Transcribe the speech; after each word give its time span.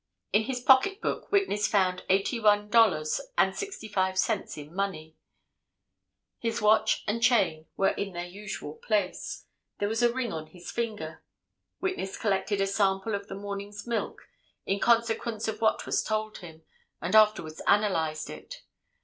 In 0.33 0.45
his 0.45 0.61
pocket 0.61 0.99
book 0.99 1.31
witness 1.31 1.67
found 1.67 2.05
eighty 2.09 2.39
one 2.39 2.69
dollars 2.69 3.21
and 3.37 3.55
sixty 3.55 3.87
five 3.87 4.17
cents 4.17 4.57
in 4.57 4.73
money; 4.73 5.15
his 6.39 6.59
watch 6.59 7.03
and 7.05 7.21
chain 7.21 7.67
were 7.77 7.89
in 7.91 8.13
their 8.13 8.25
usual 8.25 8.73
place; 8.73 9.45
there 9.77 9.87
was 9.87 10.01
a 10.01 10.11
ring 10.11 10.33
on 10.33 10.47
his 10.47 10.71
finger; 10.71 11.23
witness 11.81 12.17
collected 12.17 12.59
a 12.61 12.65
sample 12.65 13.13
of 13.13 13.27
the 13.27 13.35
morning's 13.35 13.85
milk, 13.85 14.27
in 14.65 14.79
consequence 14.79 15.47
of 15.47 15.61
what 15.61 15.85
was 15.85 16.01
told 16.01 16.39
him, 16.39 16.63
and 16.99 17.15
afterwards 17.15 17.61
analyzed 17.67 18.31
it. 18.31 18.63